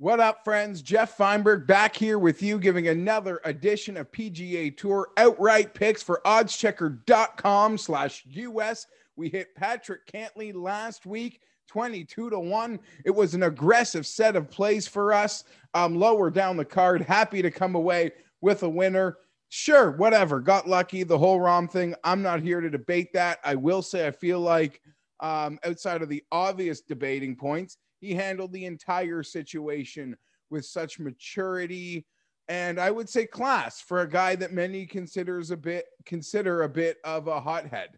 What 0.00 0.18
up, 0.18 0.44
friends? 0.44 0.80
Jeff 0.80 1.14
Feinberg 1.18 1.66
back 1.66 1.94
here 1.94 2.18
with 2.18 2.42
you, 2.42 2.58
giving 2.58 2.88
another 2.88 3.38
edition 3.44 3.98
of 3.98 4.10
PGA 4.10 4.74
Tour 4.74 5.08
outright 5.18 5.74
picks 5.74 6.02
for 6.02 6.22
oddschecker.com 6.24 7.76
slash 7.76 8.24
US. 8.30 8.86
We 9.16 9.28
hit 9.28 9.54
Patrick 9.54 10.06
Cantlay 10.06 10.54
last 10.54 11.04
week, 11.04 11.42
22 11.68 12.30
to 12.30 12.38
1. 12.40 12.80
It 13.04 13.10
was 13.10 13.34
an 13.34 13.42
aggressive 13.42 14.06
set 14.06 14.36
of 14.36 14.50
plays 14.50 14.88
for 14.88 15.12
us. 15.12 15.44
Um, 15.74 15.94
lower 15.96 16.30
down 16.30 16.56
the 16.56 16.64
card, 16.64 17.02
happy 17.02 17.42
to 17.42 17.50
come 17.50 17.74
away 17.74 18.12
with 18.40 18.62
a 18.62 18.68
winner. 18.70 19.18
Sure, 19.50 19.90
whatever. 19.90 20.40
Got 20.40 20.66
lucky, 20.66 21.02
the 21.02 21.18
whole 21.18 21.40
Rahm 21.40 21.70
thing. 21.70 21.94
I'm 22.04 22.22
not 22.22 22.40
here 22.40 22.62
to 22.62 22.70
debate 22.70 23.12
that. 23.12 23.38
I 23.44 23.54
will 23.54 23.82
say 23.82 24.06
I 24.06 24.12
feel 24.12 24.40
like 24.40 24.80
um, 25.20 25.58
outside 25.62 26.00
of 26.00 26.08
the 26.08 26.24
obvious 26.32 26.80
debating 26.80 27.36
points, 27.36 27.76
he 28.00 28.14
handled 28.14 28.52
the 28.52 28.64
entire 28.64 29.22
situation 29.22 30.16
with 30.50 30.64
such 30.64 30.98
maturity 30.98 32.06
and 32.50 32.80
I 32.80 32.90
would 32.90 33.08
say 33.08 33.26
class 33.26 33.80
for 33.80 34.00
a 34.00 34.10
guy 34.10 34.34
that 34.34 34.52
many 34.52 34.84
considers 34.84 35.52
a 35.52 35.56
bit 35.56 35.86
consider 36.04 36.62
a 36.62 36.68
bit 36.68 36.98
of 37.04 37.28
a 37.28 37.40
hothead. 37.40 37.90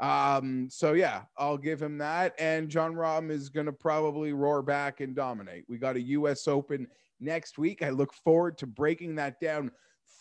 Um, 0.00 0.68
so 0.68 0.94
yeah, 0.94 1.22
I'll 1.38 1.56
give 1.56 1.80
him 1.80 1.98
that. 1.98 2.34
And 2.36 2.68
Jon 2.68 2.94
Rahm 2.94 3.30
is 3.30 3.48
going 3.48 3.66
to 3.66 3.72
probably 3.72 4.32
roar 4.32 4.60
back 4.60 5.00
and 5.00 5.14
dominate. 5.14 5.66
We 5.68 5.78
got 5.78 5.94
a 5.94 6.00
U.S. 6.00 6.48
Open 6.48 6.88
next 7.20 7.58
week. 7.58 7.80
I 7.84 7.90
look 7.90 8.12
forward 8.12 8.58
to 8.58 8.66
breaking 8.66 9.14
that 9.16 9.38
down 9.40 9.70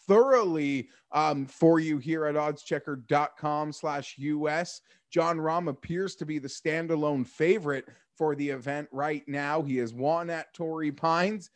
thoroughly 0.07 0.90
um, 1.12 1.48
for 1.48 1.79
you 1.79 1.98
here 1.98 2.26
at 2.26 2.35
oddschecker.com 2.35 3.71
slash 3.71 4.18
us 4.20 4.82
jon 5.12 5.38
rahm 5.38 5.68
appears 5.68 6.16
to 6.16 6.26
be 6.26 6.40
the 6.40 6.48
standalone 6.48 7.27
favorite 7.27 7.85
for 8.22 8.36
the 8.36 8.52
event 8.52 8.88
right 8.91 9.24
now. 9.27 9.64
He 9.64 9.77
has 9.77 9.96
won 9.96 10.30
at 10.30 10.54
torrey 10.54 10.91
pines. 10.91 11.50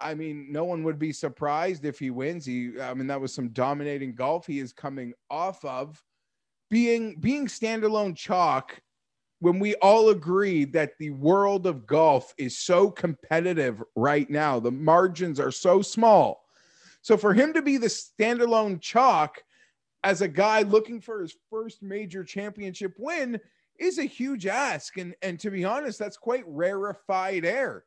I 0.00 0.14
mean 0.14 0.46
no 0.50 0.64
one 0.64 0.84
would 0.84 0.98
be 0.98 1.12
surprised 1.12 1.84
if 1.84 1.98
he 1.98 2.08
wins. 2.08 2.46
He 2.46 2.72
i 2.80 2.94
mean 2.94 3.06
that 3.08 3.20
was 3.20 3.34
some 3.34 3.50
dominating 3.50 4.14
golf 4.14 4.46
he 4.46 4.58
is 4.58 4.72
coming 4.72 5.12
off 5.28 5.62
of. 5.66 6.02
Being 6.70 7.16
being 7.20 7.46
standalone 7.46 8.16
chalk 8.16 8.80
when 9.40 9.58
we 9.58 9.74
all 9.82 10.08
agree 10.08 10.64
that 10.64 10.92
the 10.98 11.10
world 11.10 11.66
of 11.66 11.86
golf 11.86 12.32
is 12.38 12.58
so 12.58 12.90
competitive 12.90 13.82
right 13.94 14.30
now 14.30 14.58
the 14.58 14.70
margins 14.70 15.38
are 15.38 15.50
so 15.50 15.82
small. 15.82 16.42
So 17.02 17.18
for 17.18 17.34
him 17.34 17.52
to 17.52 17.60
be 17.60 17.76
the 17.76 17.88
standalone 17.88 18.80
chalk 18.80 19.44
as 20.04 20.22
a 20.22 20.28
guy 20.28 20.62
looking 20.62 21.02
for 21.02 21.20
his 21.20 21.36
first 21.50 21.82
major 21.82 22.24
championship 22.24 22.94
win 22.98 23.38
is 23.78 23.98
a 23.98 24.04
huge 24.04 24.46
ask. 24.46 24.96
And, 24.98 25.14
and 25.22 25.38
to 25.40 25.50
be 25.50 25.64
honest, 25.64 25.98
that's 25.98 26.16
quite 26.16 26.44
rarefied 26.46 27.44
air. 27.44 27.84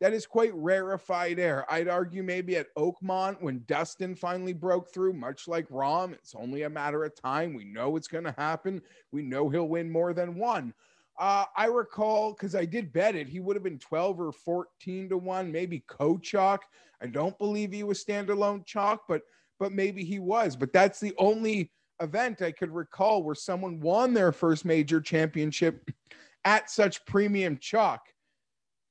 That 0.00 0.12
is 0.12 0.26
quite 0.26 0.54
rarefied 0.54 1.40
air. 1.40 1.66
I'd 1.68 1.88
argue 1.88 2.22
maybe 2.22 2.56
at 2.56 2.72
Oakmont 2.76 3.42
when 3.42 3.64
Dustin 3.66 4.14
finally 4.14 4.52
broke 4.52 4.92
through, 4.92 5.14
much 5.14 5.48
like 5.48 5.68
Rahm, 5.70 6.12
it's 6.12 6.36
only 6.36 6.62
a 6.62 6.70
matter 6.70 7.02
of 7.02 7.20
time. 7.20 7.52
We 7.52 7.64
know 7.64 7.96
it's 7.96 8.06
going 8.06 8.24
to 8.24 8.34
happen. 8.38 8.80
We 9.10 9.22
know 9.22 9.48
he'll 9.48 9.68
win 9.68 9.90
more 9.90 10.12
than 10.12 10.36
one. 10.36 10.72
Uh, 11.18 11.46
I 11.56 11.66
recall 11.66 12.32
because 12.32 12.54
I 12.54 12.64
did 12.64 12.92
bet 12.92 13.16
it, 13.16 13.28
he 13.28 13.40
would 13.40 13.56
have 13.56 13.64
been 13.64 13.80
12 13.80 14.20
or 14.20 14.30
14 14.32 15.08
to 15.08 15.18
1, 15.18 15.50
maybe 15.50 15.82
co 15.88 16.16
chalk. 16.16 16.62
I 17.02 17.06
don't 17.08 17.36
believe 17.38 17.72
he 17.72 17.82
was 17.82 18.04
standalone 18.04 18.64
chalk, 18.64 19.02
but 19.08 19.22
but 19.58 19.72
maybe 19.72 20.04
he 20.04 20.20
was. 20.20 20.54
But 20.54 20.72
that's 20.72 21.00
the 21.00 21.14
only 21.18 21.72
event 22.00 22.42
I 22.42 22.52
could 22.52 22.70
recall 22.70 23.22
where 23.22 23.34
someone 23.34 23.80
won 23.80 24.14
their 24.14 24.32
first 24.32 24.64
major 24.64 25.00
championship 25.00 25.90
at 26.44 26.70
such 26.70 27.04
premium 27.06 27.58
chalk. 27.58 28.00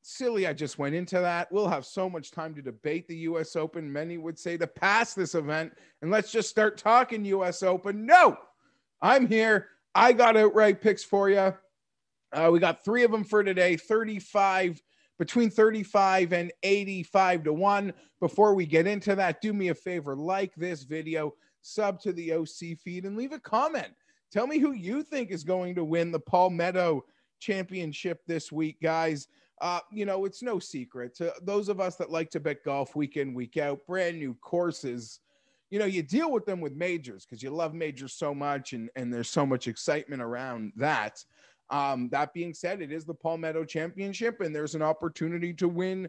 Silly, 0.01 0.47
I 0.47 0.53
just 0.53 0.79
went 0.79 0.95
into 0.95 1.19
that. 1.19 1.51
We'll 1.51 1.67
have 1.67 1.85
so 1.85 2.09
much 2.09 2.31
time 2.31 2.55
to 2.55 2.61
debate 2.61 3.07
the 3.07 3.17
US 3.17 3.55
Open. 3.55 3.91
Many 3.91 4.17
would 4.17 4.39
say 4.39 4.57
to 4.57 4.67
pass 4.67 5.13
this 5.13 5.35
event 5.35 5.73
and 6.01 6.11
let's 6.11 6.31
just 6.31 6.49
start 6.49 6.77
talking 6.77 7.25
US 7.25 7.63
Open. 7.63 8.05
No, 8.05 8.37
I'm 9.01 9.27
here. 9.27 9.67
I 9.93 10.13
got 10.13 10.37
outright 10.37 10.81
picks 10.81 11.03
for 11.03 11.29
you. 11.29 11.53
Uh, 12.31 12.49
we 12.51 12.59
got 12.59 12.83
three 12.83 13.03
of 13.03 13.11
them 13.11 13.23
for 13.23 13.43
today 13.43 13.75
35, 13.75 14.81
between 15.17 15.49
35 15.49 16.33
and 16.33 16.51
85 16.63 17.43
to 17.45 17.53
1. 17.53 17.93
Before 18.19 18.53
we 18.53 18.65
get 18.65 18.87
into 18.87 19.15
that, 19.15 19.41
do 19.41 19.53
me 19.53 19.69
a 19.69 19.75
favor 19.75 20.15
like 20.15 20.53
this 20.55 20.83
video, 20.83 21.33
sub 21.67 21.99
to 22.01 22.13
the 22.13 22.33
OC 22.33 22.77
feed, 22.83 23.05
and 23.05 23.17
leave 23.17 23.31
a 23.31 23.39
comment. 23.39 23.93
Tell 24.31 24.47
me 24.47 24.59
who 24.59 24.73
you 24.73 25.03
think 25.03 25.31
is 25.31 25.43
going 25.43 25.75
to 25.75 25.83
win 25.83 26.11
the 26.11 26.19
Palmetto 26.19 27.05
Championship 27.39 28.21
this 28.27 28.51
week, 28.51 28.77
guys. 28.81 29.27
Uh, 29.59 29.79
you 29.91 30.05
know, 30.05 30.25
it's 30.25 30.43
no 30.43 30.59
secret 30.59 31.15
to 31.15 31.33
those 31.41 31.69
of 31.69 31.79
us 31.79 31.95
that 31.95 32.11
like 32.11 32.29
to 32.29 32.39
bet 32.39 32.63
golf 32.63 32.95
week 32.95 33.17
in, 33.17 33.33
week 33.33 33.57
out, 33.57 33.85
brand 33.87 34.19
new 34.19 34.35
courses. 34.35 35.19
You 35.69 35.79
know, 35.79 35.85
you 35.85 36.03
deal 36.03 36.31
with 36.31 36.45
them 36.45 36.61
with 36.61 36.75
majors 36.75 37.25
because 37.25 37.41
you 37.41 37.49
love 37.49 37.73
majors 37.73 38.13
so 38.13 38.33
much 38.33 38.73
and, 38.73 38.89
and 38.95 39.11
there's 39.11 39.29
so 39.29 39.45
much 39.45 39.67
excitement 39.67 40.21
around 40.21 40.73
that. 40.75 41.23
Um, 41.69 42.07
that 42.09 42.33
being 42.33 42.53
said, 42.53 42.81
it 42.81 42.91
is 42.91 43.03
the 43.03 43.13
Palmetto 43.13 43.65
Championship, 43.65 44.39
and 44.39 44.55
there's 44.55 44.75
an 44.75 44.81
opportunity 44.81 45.53
to 45.55 45.67
win 45.67 46.07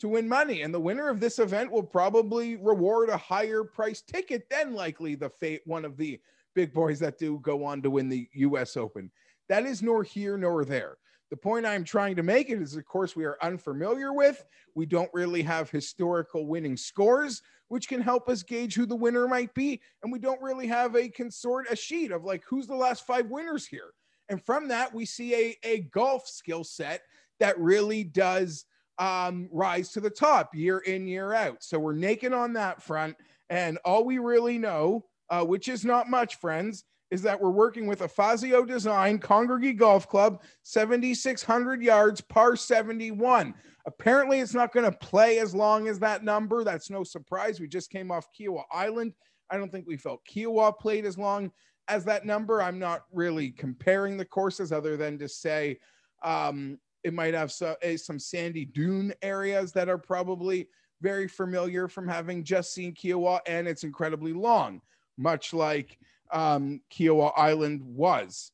to 0.00 0.08
win 0.08 0.28
money. 0.28 0.62
And 0.62 0.72
the 0.72 0.80
winner 0.80 1.08
of 1.08 1.20
this 1.20 1.38
event 1.38 1.70
will 1.70 1.82
probably 1.82 2.56
reward 2.56 3.08
a 3.08 3.16
higher 3.16 3.64
price 3.64 4.02
ticket 4.02 4.48
than 4.50 4.74
likely 4.74 5.14
the 5.14 5.30
fate 5.30 5.62
one 5.64 5.84
of 5.84 5.96
the 5.96 6.20
big 6.54 6.72
boys 6.72 6.98
that 7.00 7.18
do 7.18 7.38
go 7.40 7.64
on 7.64 7.82
to 7.82 7.90
win 7.90 8.08
the 8.08 8.28
US 8.34 8.76
Open. 8.76 9.10
That 9.48 9.66
is 9.66 9.82
nor 9.82 10.02
here 10.02 10.36
nor 10.36 10.64
there. 10.64 10.96
The 11.30 11.36
point 11.36 11.66
I'm 11.66 11.84
trying 11.84 12.16
to 12.16 12.22
make 12.22 12.50
it 12.50 12.60
is, 12.60 12.76
of 12.76 12.84
course, 12.84 13.16
we 13.16 13.24
are 13.24 13.38
unfamiliar 13.42 14.12
with. 14.12 14.44
We 14.74 14.86
don't 14.86 15.10
really 15.12 15.42
have 15.42 15.70
historical 15.70 16.46
winning 16.46 16.76
scores, 16.76 17.42
which 17.68 17.88
can 17.88 18.00
help 18.00 18.28
us 18.28 18.42
gauge 18.42 18.74
who 18.74 18.86
the 18.86 18.94
winner 18.94 19.26
might 19.26 19.52
be. 19.54 19.80
And 20.02 20.12
we 20.12 20.18
don't 20.18 20.40
really 20.40 20.66
have 20.68 20.94
a 20.94 21.08
consort, 21.08 21.66
a 21.70 21.76
sheet 21.76 22.12
of 22.12 22.24
like 22.24 22.44
who's 22.46 22.66
the 22.66 22.76
last 22.76 23.06
five 23.06 23.30
winners 23.30 23.66
here. 23.66 23.94
And 24.28 24.42
from 24.44 24.68
that, 24.68 24.94
we 24.94 25.04
see 25.04 25.34
a, 25.34 25.56
a 25.64 25.80
golf 25.80 26.28
skill 26.28 26.62
set 26.62 27.02
that 27.40 27.58
really 27.58 28.04
does 28.04 28.64
um, 28.98 29.48
rise 29.50 29.90
to 29.92 30.00
the 30.00 30.10
top 30.10 30.54
year 30.54 30.78
in, 30.78 31.06
year 31.06 31.34
out. 31.34 31.62
So 31.62 31.78
we're 31.78 31.94
naked 31.94 32.32
on 32.32 32.52
that 32.54 32.82
front. 32.82 33.16
And 33.50 33.78
all 33.84 34.04
we 34.04 34.18
really 34.18 34.58
know, 34.58 35.04
uh, 35.30 35.44
which 35.44 35.68
is 35.68 35.84
not 35.84 36.08
much, 36.08 36.36
friends, 36.36 36.84
is 37.10 37.22
that 37.22 37.40
we're 37.40 37.50
working 37.50 37.86
with 37.86 38.02
a 38.02 38.08
Fazio 38.08 38.64
design 38.64 39.18
Congaree 39.18 39.72
Golf 39.72 40.08
Club, 40.08 40.42
7,600 40.62 41.82
yards, 41.82 42.20
par 42.20 42.56
71. 42.56 43.54
Apparently, 43.86 44.40
it's 44.40 44.54
not 44.54 44.72
going 44.72 44.90
to 44.90 44.98
play 44.98 45.38
as 45.38 45.54
long 45.54 45.88
as 45.88 45.98
that 45.98 46.24
number. 46.24 46.64
That's 46.64 46.90
no 46.90 47.04
surprise. 47.04 47.60
We 47.60 47.68
just 47.68 47.90
came 47.90 48.10
off 48.10 48.26
Kiawah 48.38 48.64
Island. 48.72 49.12
I 49.50 49.58
don't 49.58 49.70
think 49.70 49.86
we 49.86 49.98
felt 49.98 50.22
Kiawah 50.24 50.78
played 50.78 51.04
as 51.04 51.18
long 51.18 51.52
as 51.88 52.04
that 52.06 52.24
number. 52.24 52.62
I'm 52.62 52.78
not 52.78 53.02
really 53.12 53.50
comparing 53.50 54.16
the 54.16 54.24
courses 54.24 54.72
other 54.72 54.96
than 54.96 55.18
to 55.18 55.28
say 55.28 55.78
um, 56.24 56.78
it 57.04 57.14
might 57.14 57.34
have 57.34 57.52
some, 57.52 57.76
uh, 57.84 57.96
some 57.96 58.18
sandy 58.18 58.64
dune 58.64 59.12
areas 59.22 59.72
that 59.72 59.88
are 59.88 59.98
probably 59.98 60.68
very 61.00 61.28
familiar 61.28 61.86
from 61.86 62.08
having 62.08 62.42
just 62.42 62.72
seen 62.72 62.94
Kiawah, 62.94 63.40
and 63.46 63.68
it's 63.68 63.84
incredibly 63.84 64.32
long, 64.32 64.80
much 65.18 65.52
like 65.52 65.98
um, 66.32 66.80
Kiawah 66.90 67.32
Island 67.36 67.82
was. 67.82 68.50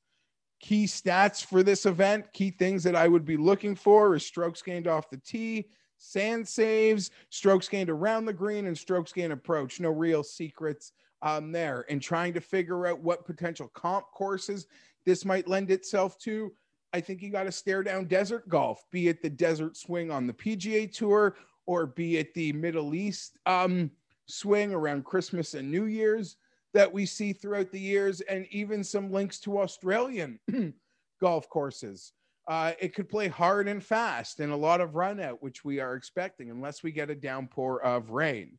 Key 0.61 0.85
stats 0.85 1.45
for 1.45 1.63
this 1.63 1.87
event, 1.87 2.33
key 2.33 2.51
things 2.51 2.83
that 2.83 2.97
I 2.97 3.09
would 3.09 3.25
be 3.25 3.37
looking 3.37 3.75
for 3.75 4.15
is 4.15 4.27
strokes 4.27 4.61
gained 4.61 4.89
off 4.89 5.09
the 5.09 5.17
tee, 5.19 5.69
sand 5.97 6.47
saves, 6.47 7.11
strokes 7.31 7.69
gained 7.69 7.89
around 7.89 8.25
the 8.25 8.33
green, 8.33 8.67
and 8.67 8.77
strokes 8.77 9.13
gained 9.13 9.33
approach. 9.33 9.81
No 9.81 9.91
real 9.91 10.23
secrets 10.23 10.93
um, 11.23 11.53
there 11.53 11.85
and 11.89 12.03
trying 12.03 12.35
to 12.35 12.41
figure 12.41 12.87
out 12.87 13.01
what 13.01 13.25
potential 13.25 13.71
comp 13.75 14.07
courses 14.13 14.67
this 15.07 15.25
might 15.25 15.49
lend 15.49 15.71
itself 15.71 16.19
to. 16.19 16.53
I 16.93 17.01
think 17.01 17.23
you 17.23 17.31
got 17.31 17.45
to 17.45 17.53
stare 17.53 17.83
down 17.83 18.07
desert 18.07 18.49
golf, 18.49 18.85
be 18.91 19.09
it 19.09 19.23
the 19.23 19.31
desert 19.31 19.77
swing 19.77 20.11
on 20.11 20.27
the 20.27 20.33
PGA 20.33 20.93
Tour 20.93 21.37
or 21.67 21.87
be 21.87 22.17
it 22.17 22.35
the 22.35 22.53
Middle 22.53 22.95
East 22.95 23.39
um, 23.47 23.91
swing 24.27 24.73
around 24.73 25.05
Christmas 25.05 25.55
and 25.55 25.71
New 25.71 25.85
Year's 25.85 26.37
that 26.73 26.93
we 26.93 27.07
see 27.07 27.33
throughout 27.33 27.71
the 27.73 27.81
years, 27.81 28.21
and 28.23 28.47
even 28.51 28.85
some 28.85 29.11
links 29.11 29.41
to 29.41 29.59
Australian 29.61 30.39
golf 31.21 31.49
courses. 31.49 32.13
Uh, 32.49 32.73
it 32.81 32.95
could 32.95 33.09
play 33.09 33.29
hard 33.29 33.69
and 33.69 33.83
fast 33.83 34.41
and 34.41 34.53
a 34.53 34.57
lot 34.57 34.81
of 34.81 34.95
run 34.95 35.21
out, 35.21 35.43
which 35.43 35.65
we 35.65 35.81
are 35.81 35.95
expecting, 35.95 36.51
unless 36.51 36.83
we 36.83 36.91
get 36.91 37.11
a 37.11 37.15
downpour 37.15 37.83
of 37.83 38.11
rain. 38.11 38.59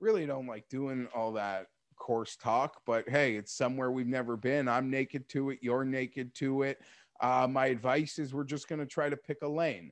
Really 0.00 0.26
don't 0.26 0.46
like 0.46 0.68
doing 0.68 1.08
all 1.14 1.32
that 1.32 1.66
course 1.96 2.36
talk, 2.36 2.80
but 2.86 3.08
hey, 3.08 3.36
it's 3.36 3.52
somewhere 3.52 3.90
we've 3.90 4.06
never 4.06 4.36
been. 4.36 4.68
I'm 4.68 4.90
naked 4.90 5.28
to 5.30 5.50
it. 5.50 5.58
You're 5.62 5.84
naked 5.84 6.34
to 6.36 6.62
it. 6.62 6.80
Uh, 7.20 7.46
my 7.50 7.66
advice 7.66 8.18
is 8.18 8.34
we're 8.34 8.44
just 8.44 8.68
going 8.68 8.80
to 8.80 8.86
try 8.86 9.08
to 9.08 9.16
pick 9.16 9.38
a 9.42 9.48
lane. 9.48 9.90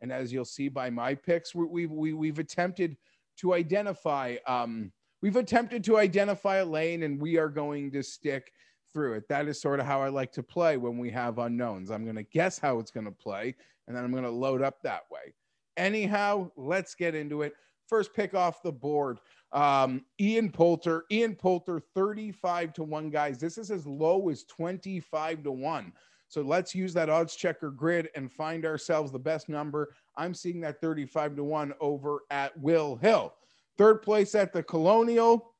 And 0.00 0.12
as 0.12 0.32
you'll 0.32 0.44
see 0.44 0.68
by 0.68 0.90
my 0.90 1.14
picks, 1.14 1.54
we, 1.54 1.86
we, 1.86 2.12
we've 2.12 2.38
attempted 2.38 2.96
to 3.38 3.54
identify, 3.54 4.36
um, 4.46 4.92
we've 5.22 5.36
attempted 5.36 5.82
to 5.84 5.98
identify 5.98 6.56
a 6.56 6.64
lane 6.64 7.04
and 7.04 7.20
we 7.20 7.38
are 7.38 7.48
going 7.48 7.90
to 7.92 8.02
stick 8.02 8.52
through 8.92 9.14
it. 9.14 9.28
That 9.28 9.48
is 9.48 9.60
sort 9.60 9.80
of 9.80 9.86
how 9.86 10.02
I 10.02 10.08
like 10.08 10.32
to 10.32 10.42
play 10.42 10.76
when 10.76 10.98
we 10.98 11.10
have 11.10 11.38
unknowns. 11.38 11.90
I'm 11.90 12.04
going 12.04 12.16
to 12.16 12.22
guess 12.22 12.58
how 12.58 12.78
it's 12.78 12.90
going 12.90 13.06
to 13.06 13.12
play 13.12 13.54
and 13.86 13.96
then 13.96 14.04
I'm 14.04 14.12
going 14.12 14.24
to 14.24 14.30
load 14.30 14.62
up 14.62 14.82
that 14.82 15.02
way. 15.10 15.34
Anyhow, 15.76 16.50
let's 16.56 16.94
get 16.94 17.14
into 17.14 17.42
it. 17.42 17.54
First 17.88 18.14
pick 18.14 18.34
off 18.34 18.62
the 18.62 18.72
board. 18.72 19.18
Um, 19.52 20.04
Ian 20.20 20.50
Poulter, 20.50 21.04
Ian 21.10 21.34
Poulter, 21.34 21.80
35 21.94 22.72
to 22.74 22.82
1, 22.82 23.10
guys. 23.10 23.38
This 23.38 23.58
is 23.58 23.70
as 23.70 23.86
low 23.86 24.28
as 24.28 24.44
25 24.44 25.44
to 25.44 25.52
1. 25.52 25.92
So 26.28 26.42
let's 26.42 26.74
use 26.74 26.92
that 26.94 27.10
odds 27.10 27.36
checker 27.36 27.70
grid 27.70 28.10
and 28.14 28.32
find 28.32 28.64
ourselves 28.64 29.12
the 29.12 29.18
best 29.18 29.48
number. 29.48 29.94
I'm 30.16 30.34
seeing 30.34 30.60
that 30.62 30.80
35 30.80 31.36
to 31.36 31.44
1 31.44 31.74
over 31.80 32.20
at 32.30 32.58
Will 32.58 32.96
Hill. 32.96 33.34
Third 33.76 34.02
place 34.02 34.34
at 34.34 34.52
the 34.52 34.62
Colonial, 34.62 35.54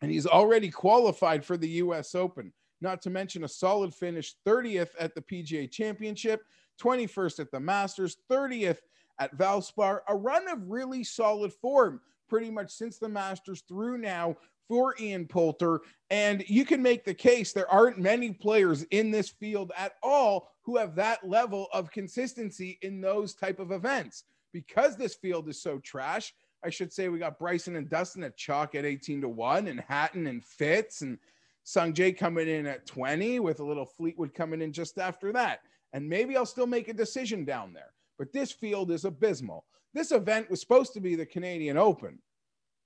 and 0.00 0.10
he's 0.10 0.26
already 0.26 0.70
qualified 0.70 1.44
for 1.44 1.56
the 1.56 1.68
US 1.68 2.14
Open. 2.14 2.52
Not 2.80 3.00
to 3.02 3.10
mention 3.10 3.44
a 3.44 3.48
solid 3.48 3.94
finish 3.94 4.34
30th 4.46 4.90
at 4.98 5.14
the 5.14 5.22
PGA 5.22 5.70
Championship, 5.70 6.42
21st 6.80 7.40
at 7.40 7.50
the 7.52 7.60
Masters, 7.60 8.16
30th 8.30 8.78
at 9.20 9.36
Valspar, 9.36 10.00
a 10.08 10.16
run 10.16 10.48
of 10.48 10.68
really 10.68 11.04
solid 11.04 11.52
form 11.52 12.00
pretty 12.28 12.50
much 12.50 12.72
since 12.72 12.98
the 12.98 13.08
Masters 13.08 13.62
through 13.68 13.98
now 13.98 14.34
for 14.68 14.94
Ian 15.00 15.26
Poulter. 15.26 15.80
And 16.10 16.44
you 16.46 16.64
can 16.64 16.82
make 16.82 17.04
the 17.04 17.14
case 17.14 17.52
there 17.52 17.70
aren't 17.70 17.98
many 17.98 18.32
players 18.32 18.82
in 18.84 19.10
this 19.10 19.30
field 19.30 19.72
at 19.76 19.94
all 20.02 20.48
who 20.62 20.76
have 20.76 20.94
that 20.96 21.26
level 21.26 21.68
of 21.72 21.90
consistency 21.90 22.78
in 22.82 23.00
those 23.00 23.34
type 23.34 23.58
of 23.58 23.72
events. 23.72 24.24
Because 24.52 24.96
this 24.96 25.14
field 25.14 25.48
is 25.48 25.62
so 25.62 25.78
trash, 25.78 26.34
I 26.64 26.70
should 26.70 26.92
say 26.92 27.08
we 27.08 27.18
got 27.18 27.38
Bryson 27.38 27.76
and 27.76 27.88
Dustin 27.88 28.22
at 28.22 28.36
chalk 28.36 28.74
at 28.74 28.84
18 28.84 29.22
to 29.22 29.28
1 29.28 29.66
and 29.68 29.80
Hatton 29.80 30.26
and 30.26 30.44
Fitz 30.44 31.02
and 31.02 31.18
Sungjae 31.64 32.16
coming 32.16 32.48
in 32.48 32.66
at 32.66 32.86
20 32.86 33.40
with 33.40 33.60
a 33.60 33.64
little 33.64 33.86
Fleetwood 33.86 34.34
coming 34.34 34.62
in 34.62 34.72
just 34.72 34.98
after 34.98 35.32
that. 35.32 35.60
And 35.92 36.08
maybe 36.08 36.36
I'll 36.36 36.46
still 36.46 36.66
make 36.66 36.88
a 36.88 36.94
decision 36.94 37.44
down 37.44 37.72
there. 37.72 37.92
But 38.18 38.32
this 38.32 38.52
field 38.52 38.90
is 38.90 39.04
abysmal. 39.04 39.64
This 39.94 40.12
event 40.12 40.50
was 40.50 40.60
supposed 40.60 40.92
to 40.94 41.00
be 41.00 41.16
the 41.16 41.26
Canadian 41.26 41.76
Open. 41.76 42.18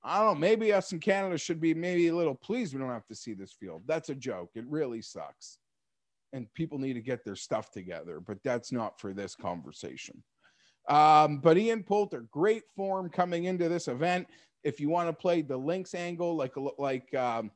I 0.06 0.18
don't 0.18 0.34
know. 0.34 0.40
Maybe 0.40 0.72
us 0.72 0.92
in 0.92 1.00
Canada 1.00 1.36
should 1.36 1.60
be 1.60 1.74
maybe 1.74 2.08
a 2.08 2.14
little 2.14 2.34
pleased 2.34 2.72
we 2.72 2.80
don't 2.80 2.90
have 2.90 3.06
to 3.08 3.14
see 3.14 3.34
this 3.34 3.52
field. 3.52 3.82
That's 3.86 4.08
a 4.08 4.14
joke. 4.14 4.50
It 4.54 4.64
really 4.68 5.02
sucks. 5.02 5.58
And 6.32 6.52
people 6.54 6.78
need 6.78 6.94
to 6.94 7.00
get 7.00 7.24
their 7.24 7.34
stuff 7.34 7.72
together, 7.72 8.20
but 8.20 8.38
that's 8.44 8.70
not 8.70 9.00
for 9.00 9.12
this 9.12 9.34
conversation. 9.34 10.22
Um, 10.88 11.38
but 11.38 11.58
Ian 11.58 11.82
Poulter, 11.82 12.26
great 12.30 12.62
form 12.76 13.10
coming 13.10 13.44
into 13.44 13.68
this 13.68 13.88
event. 13.88 14.28
If 14.62 14.78
you 14.78 14.88
want 14.88 15.08
to 15.08 15.12
play 15.12 15.42
the 15.42 15.56
links 15.56 15.94
angle, 15.94 16.36
like 16.36 16.52
like 16.78 17.12
um, 17.14 17.50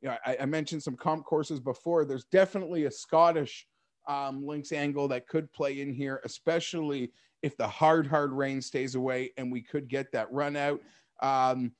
you 0.00 0.08
know, 0.08 0.16
I, 0.26 0.38
I, 0.40 0.46
mentioned 0.46 0.82
some 0.82 0.96
comp 0.96 1.24
courses 1.24 1.60
before. 1.60 2.04
There's 2.04 2.24
definitely 2.24 2.86
a 2.86 2.90
Scottish 2.90 3.66
um, 4.08 4.44
links 4.44 4.72
angle 4.72 5.06
that 5.08 5.28
could 5.28 5.52
play 5.52 5.80
in 5.80 5.92
here, 5.92 6.20
especially 6.24 7.12
if 7.42 7.56
the 7.56 7.68
hard 7.68 8.06
hard 8.06 8.32
rain 8.32 8.60
stays 8.60 8.96
away 8.96 9.30
and 9.36 9.50
we 9.50 9.62
could 9.62 9.88
get 9.88 10.10
that 10.12 10.32
run 10.32 10.56
out. 10.56 10.80
Um, 11.20 11.72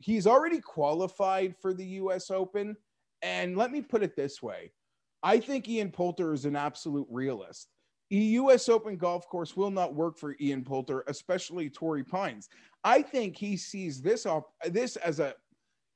he's 0.00 0.26
already 0.26 0.60
qualified 0.60 1.54
for 1.60 1.72
the 1.72 1.84
U.S. 1.84 2.30
Open, 2.30 2.76
and 3.22 3.56
let 3.56 3.70
me 3.70 3.80
put 3.80 4.02
it 4.02 4.16
this 4.16 4.42
way: 4.42 4.72
I 5.22 5.38
think 5.38 5.68
Ian 5.68 5.90
Poulter 5.90 6.32
is 6.32 6.44
an 6.44 6.56
absolute 6.56 7.06
realist. 7.10 7.68
The 8.10 8.16
U.S. 8.16 8.68
Open 8.68 8.96
golf 8.96 9.28
course 9.28 9.56
will 9.56 9.70
not 9.70 9.94
work 9.94 10.18
for 10.18 10.34
Ian 10.40 10.64
Poulter, 10.64 11.04
especially 11.06 11.70
Torrey 11.70 12.02
Pines. 12.02 12.48
I 12.82 13.02
think 13.02 13.36
he 13.36 13.56
sees 13.56 14.02
this 14.02 14.26
op- 14.26 14.52
this 14.64 14.96
as 14.96 15.20
a 15.20 15.34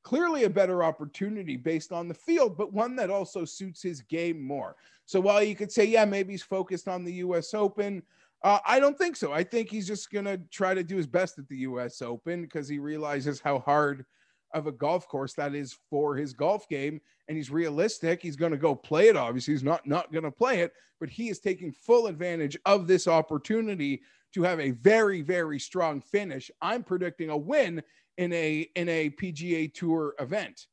clearly 0.04 0.44
a 0.44 0.50
better 0.50 0.84
opportunity 0.84 1.56
based 1.56 1.90
on 1.90 2.06
the 2.06 2.14
field, 2.14 2.56
but 2.56 2.72
one 2.72 2.94
that 2.94 3.10
also 3.10 3.44
suits 3.44 3.82
his 3.82 4.02
game 4.02 4.40
more. 4.40 4.76
So 5.06 5.18
while 5.18 5.42
you 5.42 5.56
could 5.56 5.72
say, 5.72 5.84
yeah, 5.86 6.04
maybe 6.04 6.34
he's 6.34 6.42
focused 6.42 6.88
on 6.88 7.04
the 7.04 7.12
U.S. 7.14 7.54
Open, 7.54 8.02
uh, 8.44 8.58
I 8.66 8.78
don't 8.78 8.96
think 8.96 9.16
so. 9.16 9.32
I 9.32 9.42
think 9.42 9.70
he's 9.70 9.86
just 9.86 10.12
going 10.12 10.26
to 10.26 10.38
try 10.50 10.74
to 10.74 10.84
do 10.84 10.96
his 10.96 11.06
best 11.06 11.38
at 11.38 11.48
the 11.48 11.56
U.S. 11.58 12.02
Open 12.02 12.42
because 12.42 12.68
he 12.68 12.78
realizes 12.78 13.40
how 13.40 13.58
hard 13.58 14.04
of 14.52 14.66
a 14.68 14.72
golf 14.72 15.08
course 15.08 15.34
that 15.34 15.54
is 15.54 15.76
for 15.90 16.14
his 16.14 16.32
golf 16.32 16.68
game 16.68 17.00
and 17.26 17.36
he's 17.36 17.50
realistic 17.50 18.22
he's 18.22 18.36
going 18.36 18.52
to 18.52 18.58
go 18.58 18.74
play 18.74 19.08
it 19.08 19.16
obviously 19.16 19.52
he's 19.52 19.64
not 19.64 19.84
not 19.86 20.12
going 20.12 20.24
to 20.24 20.30
play 20.30 20.60
it 20.60 20.72
but 21.00 21.10
he 21.10 21.28
is 21.28 21.40
taking 21.40 21.72
full 21.72 22.06
advantage 22.06 22.56
of 22.64 22.86
this 22.86 23.08
opportunity 23.08 24.00
to 24.32 24.42
have 24.42 24.60
a 24.60 24.70
very 24.70 25.22
very 25.22 25.58
strong 25.58 26.00
finish 26.00 26.50
i'm 26.62 26.84
predicting 26.84 27.30
a 27.30 27.36
win 27.36 27.82
in 28.16 28.32
a 28.32 28.68
in 28.76 28.88
a 28.88 29.10
pga 29.10 29.72
tour 29.74 30.14
event 30.20 30.68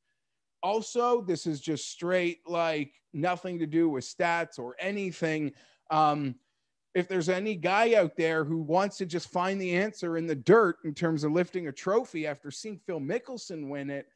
also 0.62 1.22
this 1.22 1.48
is 1.48 1.60
just 1.60 1.90
straight 1.90 2.38
like 2.46 2.94
nothing 3.14 3.58
to 3.58 3.66
do 3.66 3.90
with 3.90 4.06
stats 4.06 4.60
or 4.60 4.76
anything 4.80 5.52
um 5.90 6.36
if 6.94 7.08
there's 7.08 7.30
any 7.30 7.56
guy 7.56 7.94
out 7.96 8.16
there 8.16 8.44
who 8.44 8.58
wants 8.58 8.98
to 8.98 9.06
just 9.06 9.30
find 9.30 9.62
the 9.62 9.76
answer 9.76 10.18
in 10.18 10.28
the 10.28 10.36
dirt 10.36 10.78
in 10.84 10.94
terms 10.94 11.24
of 11.24 11.32
lifting 11.32 11.68
a 11.68 11.72
trophy 11.72 12.28
after 12.28 12.52
seeing 12.52 12.78
Phil 12.78 13.00
Mickelson 13.00 13.70
win 13.70 13.90
it, 13.90 14.08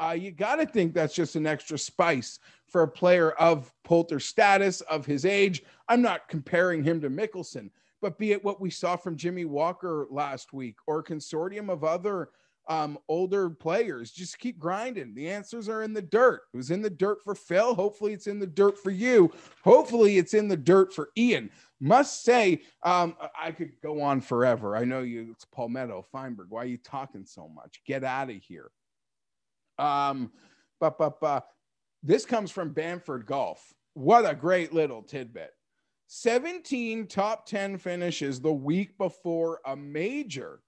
uh, 0.00 0.16
you 0.18 0.32
got 0.32 0.56
to 0.56 0.66
think 0.66 0.92
that's 0.92 1.14
just 1.14 1.36
an 1.36 1.46
extra 1.46 1.78
spice 1.78 2.40
for 2.66 2.82
a 2.82 2.88
player 2.88 3.30
of 3.32 3.72
Poulter 3.84 4.18
status, 4.18 4.80
of 4.82 5.06
his 5.06 5.24
age. 5.24 5.62
I'm 5.88 6.02
not 6.02 6.28
comparing 6.28 6.82
him 6.82 7.00
to 7.02 7.10
Mickelson, 7.10 7.70
but 8.02 8.18
be 8.18 8.32
it 8.32 8.44
what 8.44 8.60
we 8.60 8.70
saw 8.70 8.96
from 8.96 9.16
Jimmy 9.16 9.44
Walker 9.44 10.08
last 10.10 10.52
week 10.52 10.76
or 10.88 10.98
a 10.98 11.04
consortium 11.04 11.70
of 11.70 11.84
other 11.84 12.30
um, 12.68 12.98
older 13.08 13.50
players, 13.50 14.10
just 14.10 14.38
keep 14.38 14.58
grinding. 14.58 15.14
The 15.14 15.28
answers 15.28 15.68
are 15.68 15.82
in 15.82 15.92
the 15.92 16.02
dirt. 16.02 16.42
It 16.52 16.56
was 16.56 16.70
in 16.70 16.82
the 16.82 16.90
dirt 16.90 17.22
for 17.22 17.34
Phil. 17.34 17.74
Hopefully, 17.74 18.12
it's 18.12 18.26
in 18.26 18.38
the 18.38 18.46
dirt 18.46 18.78
for 18.78 18.90
you. 18.90 19.30
Hopefully, 19.62 20.18
it's 20.18 20.34
in 20.34 20.48
the 20.48 20.56
dirt 20.56 20.92
for 20.92 21.10
Ian 21.16 21.50
must 21.84 22.24
say, 22.24 22.62
um, 22.82 23.14
I 23.38 23.52
could 23.52 23.72
go 23.82 24.00
on 24.00 24.22
forever. 24.22 24.74
I 24.74 24.84
know 24.84 25.00
you, 25.00 25.28
it's 25.32 25.44
Palmetto, 25.44 26.06
Feinberg. 26.10 26.46
Why 26.48 26.62
are 26.62 26.66
you 26.66 26.78
talking 26.78 27.26
so 27.26 27.46
much? 27.48 27.82
Get 27.86 28.04
out 28.04 28.30
of 28.30 28.36
here. 28.36 28.70
Um, 29.78 30.32
but, 30.80 30.96
but, 30.96 31.20
but 31.20 31.46
this 32.02 32.24
comes 32.24 32.50
from 32.50 32.72
Bamford 32.72 33.26
Golf. 33.26 33.74
What 33.92 34.28
a 34.28 34.34
great 34.34 34.72
little 34.72 35.02
tidbit. 35.02 35.50
17 36.06 37.06
top 37.06 37.46
10 37.46 37.76
finishes 37.76 38.40
the 38.40 38.52
week 38.52 38.96
before 38.96 39.60
a 39.66 39.76
major. 39.76 40.60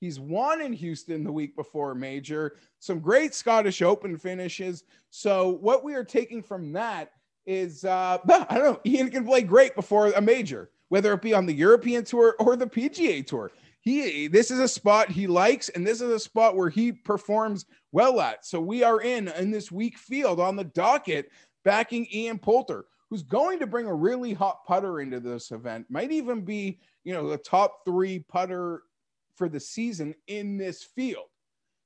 He's 0.00 0.20
won 0.20 0.60
in 0.60 0.72
Houston 0.72 1.24
the 1.24 1.32
week 1.32 1.56
before 1.56 1.94
major. 1.94 2.56
Some 2.78 3.00
great 3.00 3.34
Scottish 3.34 3.80
Open 3.82 4.16
finishes. 4.18 4.84
So, 5.10 5.48
what 5.48 5.84
we 5.84 5.94
are 5.94 6.04
taking 6.04 6.42
from 6.42 6.72
that 6.72 7.12
is 7.46 7.84
uh, 7.84 8.18
I 8.28 8.58
don't 8.58 8.64
know. 8.64 8.80
Ian 8.84 9.10
can 9.10 9.24
play 9.24 9.42
great 9.42 9.74
before 9.74 10.08
a 10.08 10.20
major, 10.20 10.70
whether 10.88 11.12
it 11.12 11.22
be 11.22 11.34
on 11.34 11.46
the 11.46 11.54
European 11.54 12.04
tour 12.04 12.36
or 12.38 12.56
the 12.56 12.66
PGA 12.66 13.26
tour. 13.26 13.50
He 13.80 14.26
this 14.26 14.50
is 14.50 14.58
a 14.58 14.68
spot 14.68 15.10
he 15.10 15.26
likes, 15.26 15.68
and 15.70 15.86
this 15.86 16.00
is 16.00 16.10
a 16.10 16.18
spot 16.18 16.56
where 16.56 16.68
he 16.68 16.92
performs 16.92 17.66
well 17.92 18.20
at. 18.20 18.44
So 18.44 18.60
we 18.60 18.82
are 18.82 19.00
in 19.00 19.28
in 19.28 19.50
this 19.50 19.70
weak 19.70 19.96
field 19.96 20.40
on 20.40 20.56
the 20.56 20.64
docket, 20.64 21.30
backing 21.64 22.06
Ian 22.12 22.38
Poulter, 22.38 22.84
who's 23.08 23.22
going 23.22 23.60
to 23.60 23.66
bring 23.66 23.86
a 23.86 23.94
really 23.94 24.34
hot 24.34 24.64
putter 24.66 25.00
into 25.00 25.20
this 25.20 25.52
event. 25.52 25.86
Might 25.88 26.10
even 26.10 26.40
be 26.42 26.80
you 27.04 27.14
know 27.14 27.28
the 27.28 27.38
top 27.38 27.84
three 27.86 28.18
putter 28.28 28.82
for 29.36 29.48
the 29.48 29.60
season 29.60 30.14
in 30.26 30.56
this 30.56 30.82
field 30.82 31.26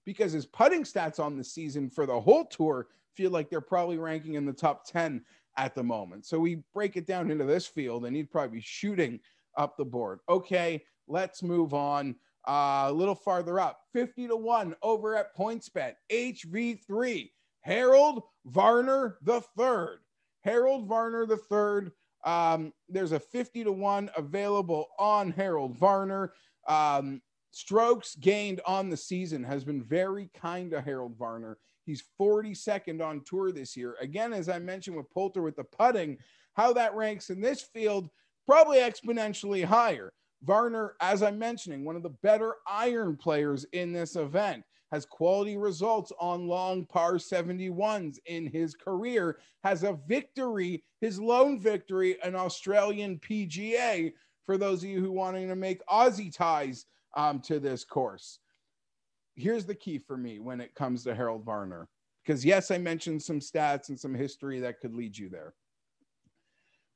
because 0.07 0.33
his 0.33 0.47
putting 0.47 0.85
stats 0.85 1.21
on 1.21 1.37
the 1.37 1.45
season 1.45 1.90
for 1.90 2.07
the 2.07 2.21
whole 2.21 2.45
tour 2.47 2.88
feel 3.14 3.30
like 3.30 3.50
they're 3.50 3.61
probably 3.61 3.99
ranking 3.99 4.35
in 4.35 4.47
the 4.47 4.52
top 4.52 4.87
10 4.87 5.23
at 5.57 5.75
the 5.75 5.83
moment. 5.83 6.25
So 6.26 6.38
we 6.38 6.62
break 6.73 6.97
it 6.97 7.07
down 7.07 7.30
into 7.30 7.45
this 7.45 7.66
field, 7.66 8.07
and 8.07 8.16
he'd 8.16 8.30
probably 8.30 8.59
be 8.59 8.64
shooting 8.64 9.21
up 9.57 9.76
the 9.76 9.85
board. 9.85 10.21
Okay, 10.28 10.83
let's 11.07 11.42
move 11.42 11.75
on. 11.75 12.16
Uh, 12.49 12.87
a 12.88 12.92
little 12.92 13.14
farther 13.14 13.61
up, 13.61 13.80
50 13.92 14.28
to 14.28 14.37
1 14.37 14.75
over 14.83 15.14
at 15.16 15.37
PointsBet, 15.37 15.95
HV3, 16.11 17.30
Harold 17.61 18.23
Varner 18.47 19.19
the 19.23 19.42
third. 19.57 19.99
Harold 20.42 20.87
Varner 20.87 21.26
the 21.26 21.37
third. 21.37 21.92
Um, 22.25 22.73
there's 22.88 23.12
a 23.12 23.21
50 23.21 23.64
to 23.64 23.73
1 23.73 24.11
available 24.16 24.87
on 24.99 25.30
Harold 25.33 25.76
Varner. 25.76 26.33
Um, 26.66 27.21
strokes 27.50 28.14
gained 28.16 28.61
on 28.66 28.90
the 28.90 28.97
season 28.97 29.42
has 29.45 29.64
been 29.64 29.83
very 29.83 30.30
kind 30.35 30.71
to 30.71 30.80
Harold 30.80 31.16
Varner. 31.19 31.59
He's 31.85 32.04
42nd 32.21 33.04
on 33.04 33.23
tour 33.25 33.52
this 33.52 33.76
year. 33.76 33.97
Again, 34.00 34.33
as 34.33 34.49
I 34.49 34.59
mentioned 34.59 34.97
with 34.97 35.11
Poulter 35.11 35.42
with 35.42 35.57
the 35.57 35.64
putting, 35.64 36.19
how 36.54 36.73
that 36.75 36.95
ranks 36.95 37.30
in 37.30 37.40
this 37.40 37.62
field, 37.62 38.11
probably 38.47 38.78
exponentially 38.78 39.64
higher. 39.64 40.12
Varner, 40.42 40.95
as 41.00 41.23
I'm 41.23 41.38
mentioning, 41.38 41.85
one 41.85 41.97
of 41.97 42.02
the 42.02 42.11
better 42.23 42.57
iron 42.66 43.16
players 43.16 43.64
in 43.73 43.92
this 43.92 44.16
event, 44.16 44.64
has 44.90 45.07
quality 45.07 45.57
results 45.57 46.12
on 46.19 46.49
long 46.49 46.85
par 46.87 47.14
71s 47.14 48.19
in 48.26 48.47
his 48.47 48.75
career, 48.75 49.38
has 49.62 49.85
a 49.85 49.99
victory, 50.09 50.83
his 51.00 51.21
lone 51.21 51.61
victory, 51.61 52.16
an 52.23 52.35
Australian 52.35 53.19
PGA, 53.19 54.12
for 54.45 54.59
those 54.59 54.83
of 54.83 54.88
you 54.88 55.00
who 55.00 55.12
wanting 55.12 55.49
to 55.49 55.54
make 55.54 55.87
Aussie 55.87 56.35
ties 56.35 56.87
um, 57.17 57.40
to 57.40 57.59
this 57.59 57.85
course 57.85 58.40
here's 59.40 59.64
the 59.64 59.75
key 59.75 59.99
for 59.99 60.17
me 60.17 60.38
when 60.38 60.61
it 60.61 60.75
comes 60.75 61.05
to 61.05 61.14
Harold 61.14 61.45
Varner. 61.45 61.88
Because, 62.25 62.45
yes, 62.45 62.71
I 62.71 62.79
mentioned 62.79 63.23
some 63.23 63.40
stats 63.40 63.88
and 63.88 63.99
some 63.99 64.14
history 64.14 64.61
that 64.61 64.81
could 64.81 64.95
lead 64.95 65.17
you 65.17 65.29
there. 65.29 65.55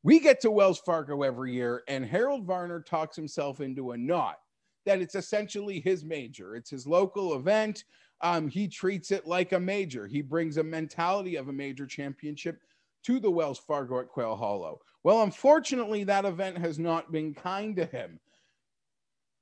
We 0.02 0.20
get 0.20 0.40
to 0.40 0.50
Wells 0.50 0.78
Fargo 0.78 1.22
every 1.22 1.54
year, 1.54 1.82
and 1.88 2.04
Harold 2.04 2.44
Varner 2.44 2.82
talks 2.82 3.16
himself 3.16 3.60
into 3.60 3.92
a 3.92 3.96
knot 3.96 4.36
that 4.84 5.00
it's 5.00 5.14
essentially 5.14 5.80
his 5.80 6.04
major. 6.04 6.56
It's 6.56 6.68
his 6.68 6.86
local 6.86 7.34
event. 7.36 7.84
Um, 8.20 8.48
he 8.48 8.68
treats 8.68 9.10
it 9.10 9.26
like 9.26 9.52
a 9.52 9.60
major. 9.60 10.06
He 10.06 10.20
brings 10.20 10.58
a 10.58 10.62
mentality 10.62 11.36
of 11.36 11.48
a 11.48 11.52
major 11.52 11.86
championship 11.86 12.58
to 13.04 13.18
the 13.18 13.30
Wells 13.30 13.58
Fargo 13.58 14.00
at 14.00 14.08
Quail 14.08 14.36
Hollow. 14.36 14.78
Well, 15.04 15.22
unfortunately, 15.22 16.04
that 16.04 16.26
event 16.26 16.58
has 16.58 16.78
not 16.78 17.10
been 17.10 17.32
kind 17.32 17.74
to 17.76 17.86
him. 17.86 18.20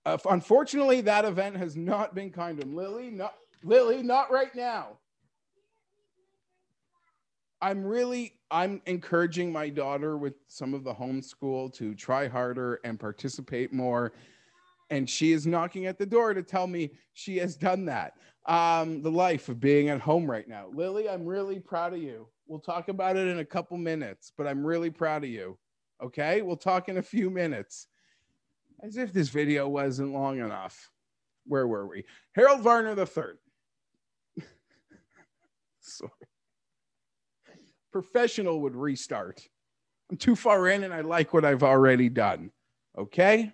Uh, 0.04 0.18
unfortunately, 0.30 1.00
that 1.00 1.25
event 1.25 1.56
has 1.56 1.76
not 1.76 2.14
been 2.14 2.30
kind 2.30 2.61
him. 2.61 2.75
Lily, 2.75 3.11
not 3.11 3.35
Lily, 3.62 4.02
not 4.02 4.30
right 4.32 4.54
now. 4.54 4.99
I'm 7.61 7.85
really 7.85 8.35
I'm 8.50 8.82
encouraging 8.87 9.52
my 9.52 9.68
daughter 9.68 10.18
with 10.18 10.35
some 10.49 10.75
of 10.75 10.82
the 10.82 10.92
homeschool 10.92 11.73
to 11.75 11.94
try 11.94 12.26
harder 12.26 12.80
and 12.85 12.99
participate 12.99 13.73
more. 13.73 14.12
And 14.90 15.09
she 15.09 15.32
is 15.32 15.47
knocking 15.47 15.87
at 15.87 15.99
the 15.99 16.04
door 16.04 16.35
to 16.35 16.42
tell 16.42 16.66
me 16.66 16.90
she 17.14 17.38
has 17.38 17.56
done 17.56 17.87
that. 17.87 18.14
Um, 18.47 19.00
the 19.02 19.11
life 19.11 19.49
of 19.49 19.61
being 19.61 19.88
at 19.88 20.00
home 20.00 20.28
right 20.28 20.49
now. 20.49 20.66
Lily, 20.75 21.09
I'm 21.09 21.25
really 21.25 21.61
proud 21.61 21.94
of 21.94 22.02
you. 22.02 22.26
We'll 22.49 22.59
talk 22.59 22.88
about 22.88 23.16
it 23.16 23.28
in 23.28 23.38
a 23.38 23.44
couple 23.44 23.76
minutes, 23.78 24.32
but 24.37 24.49
I'm 24.49 24.66
really 24.66 24.90
proud 24.90 25.23
of 25.23 25.30
you. 25.30 25.56
Okay, 26.02 26.42
we'll 26.42 26.56
talk 26.56 26.88
in 26.88 26.99
a 26.99 27.02
few 27.02 27.30
minutes. 27.30 27.87
As 28.83 28.97
if 28.97 29.12
this 29.12 29.29
video 29.29 29.69
wasn't 29.69 30.12
long 30.12 30.39
enough. 30.39 30.91
Where 31.47 31.67
were 31.67 31.87
we? 31.87 32.05
Harold 32.35 32.62
Varner 32.62 32.99
III. 32.99 34.45
Sorry 35.81 36.11
professional 37.93 38.61
would 38.62 38.75
restart. 38.75 39.47
I'm 40.11 40.17
too 40.17 40.35
far 40.35 40.69
in 40.69 40.83
and 40.83 40.93
I 40.93 41.03
like 41.03 41.33
what 41.33 41.45
I've 41.45 41.62
already 41.62 42.09
done. 42.09 42.51
Okay. 42.99 43.53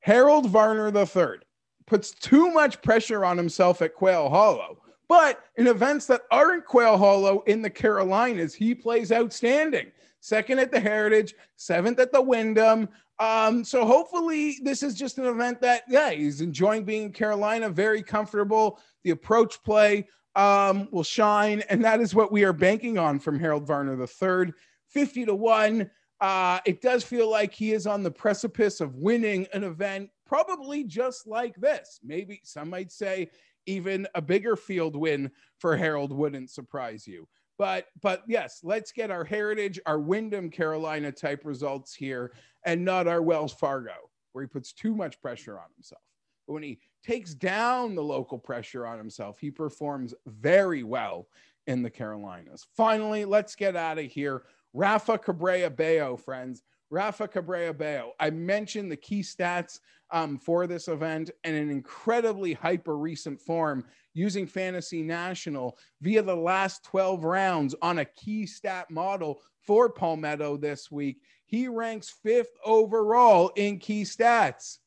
Harold 0.00 0.48
Varner 0.48 0.96
III 0.96 1.40
puts 1.86 2.12
too 2.12 2.50
much 2.52 2.80
pressure 2.80 3.24
on 3.24 3.36
himself 3.36 3.82
at 3.82 3.94
Quail 3.94 4.30
Hollow, 4.30 4.80
but 5.08 5.44
in 5.56 5.66
events 5.66 6.06
that 6.06 6.22
aren't 6.30 6.64
Quail 6.64 6.96
Hollow 6.96 7.42
in 7.46 7.60
the 7.60 7.70
Carolinas, 7.70 8.54
he 8.54 8.74
plays 8.74 9.12
outstanding. 9.12 9.90
Second 10.20 10.58
at 10.58 10.72
the 10.72 10.80
Heritage, 10.80 11.34
seventh 11.56 11.98
at 11.98 12.12
the 12.12 12.20
Wyndham. 12.20 12.88
Um, 13.20 13.64
so 13.64 13.84
hopefully 13.84 14.58
this 14.62 14.82
is 14.82 14.94
just 14.94 15.18
an 15.18 15.26
event 15.26 15.60
that, 15.60 15.82
yeah, 15.88 16.10
he's 16.10 16.40
enjoying 16.40 16.84
being 16.84 17.04
in 17.04 17.12
Carolina, 17.12 17.68
very 17.68 18.02
comfortable. 18.02 18.80
The 19.02 19.10
approach 19.10 19.62
play 19.62 20.06
um, 20.36 20.88
will 20.92 21.02
shine. 21.02 21.62
And 21.68 21.84
that 21.84 22.00
is 22.00 22.14
what 22.14 22.30
we 22.30 22.44
are 22.44 22.52
banking 22.52 22.96
on 22.96 23.18
from 23.18 23.38
Harold 23.38 23.66
Varner 23.66 24.00
III. 24.00 24.52
50 24.88 25.26
to 25.26 25.34
1. 25.34 25.90
Uh, 26.20 26.58
it 26.64 26.80
does 26.80 27.04
feel 27.04 27.30
like 27.30 27.52
he 27.52 27.72
is 27.72 27.86
on 27.86 28.02
the 28.02 28.10
precipice 28.10 28.80
of 28.80 28.94
winning 28.96 29.46
an 29.52 29.64
event, 29.64 30.10
probably 30.26 30.84
just 30.84 31.26
like 31.26 31.54
this. 31.56 32.00
Maybe 32.02 32.40
some 32.44 32.70
might 32.70 32.90
say 32.90 33.30
even 33.66 34.06
a 34.14 34.22
bigger 34.22 34.56
field 34.56 34.96
win 34.96 35.30
for 35.58 35.76
Harold 35.76 36.12
wouldn't 36.12 36.50
surprise 36.50 37.06
you. 37.06 37.28
But 37.58 37.88
but 38.00 38.22
yes, 38.28 38.60
let's 38.62 38.92
get 38.92 39.10
our 39.10 39.24
heritage, 39.24 39.80
our 39.84 39.98
Wyndham 39.98 40.48
Carolina 40.48 41.12
type 41.12 41.42
results 41.44 41.92
here, 41.94 42.32
and 42.64 42.84
not 42.84 43.08
our 43.08 43.20
Wells 43.20 43.52
Fargo, 43.52 44.10
where 44.32 44.44
he 44.44 44.48
puts 44.48 44.72
too 44.72 44.94
much 44.94 45.20
pressure 45.20 45.58
on 45.58 45.66
himself. 45.76 46.02
But 46.46 46.54
when 46.54 46.62
he 46.62 46.78
takes 47.02 47.34
down 47.34 47.94
the 47.94 48.02
local 48.02 48.38
pressure 48.38 48.86
on 48.86 48.98
himself. 48.98 49.38
He 49.38 49.50
performs 49.50 50.14
very 50.26 50.82
well 50.82 51.28
in 51.66 51.82
the 51.82 51.90
Carolinas. 51.90 52.66
Finally, 52.76 53.24
let's 53.24 53.54
get 53.54 53.76
out 53.76 53.98
of 53.98 54.06
here. 54.06 54.42
Rafa 54.74 55.18
Cabrera 55.18 55.70
Bello, 55.70 56.16
friends. 56.16 56.62
Rafa 56.90 57.28
Cabrera 57.28 57.74
Bello. 57.74 58.12
I 58.18 58.30
mentioned 58.30 58.90
the 58.90 58.96
key 58.96 59.20
stats 59.20 59.80
um, 60.10 60.38
for 60.38 60.66
this 60.66 60.88
event 60.88 61.30
and 61.44 61.54
an 61.54 61.70
incredibly 61.70 62.54
hyper 62.54 62.96
recent 62.96 63.40
form 63.40 63.84
using 64.14 64.46
Fantasy 64.46 65.02
National 65.02 65.78
via 66.00 66.22
the 66.22 66.34
last 66.34 66.84
12 66.84 67.24
rounds 67.24 67.74
on 67.82 67.98
a 67.98 68.04
key 68.04 68.46
stat 68.46 68.90
model 68.90 69.42
for 69.60 69.90
Palmetto 69.90 70.56
this 70.56 70.90
week. 70.90 71.20
He 71.46 71.68
ranks 71.68 72.10
fifth 72.22 72.56
overall 72.64 73.52
in 73.56 73.78
key 73.78 74.02
stats 74.02 74.78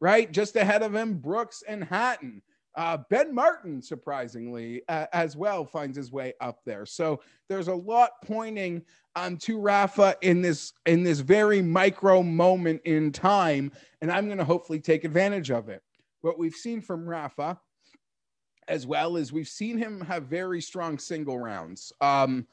right? 0.00 0.30
Just 0.30 0.56
ahead 0.56 0.82
of 0.82 0.94
him, 0.94 1.18
Brooks 1.18 1.62
and 1.66 1.84
Hatton. 1.84 2.42
Uh, 2.74 2.98
ben 3.08 3.34
Martin, 3.34 3.80
surprisingly, 3.80 4.82
uh, 4.88 5.06
as 5.12 5.34
well, 5.34 5.64
finds 5.64 5.96
his 5.96 6.12
way 6.12 6.34
up 6.40 6.60
there. 6.66 6.84
So 6.84 7.22
there's 7.48 7.68
a 7.68 7.74
lot 7.74 8.10
pointing 8.22 8.82
um, 9.16 9.38
to 9.38 9.58
Rafa 9.58 10.14
in 10.20 10.42
this 10.42 10.74
in 10.84 11.02
this 11.02 11.20
very 11.20 11.62
micro 11.62 12.22
moment 12.22 12.82
in 12.84 13.10
time, 13.10 13.72
and 14.02 14.12
I'm 14.12 14.26
going 14.26 14.38
to 14.38 14.44
hopefully 14.44 14.78
take 14.78 15.04
advantage 15.04 15.50
of 15.50 15.68
it. 15.68 15.82
What 16.20 16.38
we've 16.38 16.54
seen 16.54 16.82
from 16.82 17.08
Rafa, 17.08 17.58
as 18.68 18.86
well 18.86 19.16
as 19.16 19.32
we've 19.32 19.48
seen 19.48 19.78
him 19.78 20.02
have 20.02 20.24
very 20.24 20.60
strong 20.60 20.98
single 20.98 21.38
rounds. 21.38 21.92
Um, 22.02 22.46